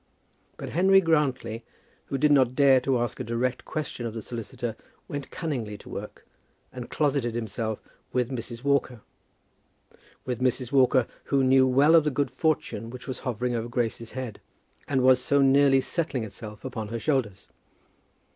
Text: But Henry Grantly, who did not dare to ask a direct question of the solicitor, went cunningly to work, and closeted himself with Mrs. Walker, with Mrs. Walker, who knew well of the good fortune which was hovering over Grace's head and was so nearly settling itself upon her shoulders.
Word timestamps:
But 0.57 0.69
Henry 0.69 0.99
Grantly, 0.99 1.63
who 2.07 2.17
did 2.17 2.31
not 2.31 2.55
dare 2.55 2.81
to 2.81 2.97
ask 2.97 3.19
a 3.19 3.23
direct 3.23 3.65
question 3.65 4.07
of 4.07 4.15
the 4.15 4.23
solicitor, 4.23 4.75
went 5.07 5.29
cunningly 5.29 5.77
to 5.77 5.89
work, 5.89 6.25
and 6.73 6.89
closeted 6.89 7.35
himself 7.35 7.79
with 8.11 8.31
Mrs. 8.31 8.63
Walker, 8.63 9.01
with 10.25 10.41
Mrs. 10.41 10.71
Walker, 10.71 11.05
who 11.25 11.43
knew 11.43 11.67
well 11.67 11.93
of 11.93 12.03
the 12.03 12.09
good 12.09 12.31
fortune 12.31 12.89
which 12.89 13.07
was 13.07 13.19
hovering 13.19 13.53
over 13.53 13.69
Grace's 13.69 14.13
head 14.13 14.41
and 14.87 15.01
was 15.03 15.21
so 15.21 15.39
nearly 15.43 15.81
settling 15.81 16.23
itself 16.23 16.65
upon 16.65 16.87
her 16.87 16.97
shoulders. 16.97 17.47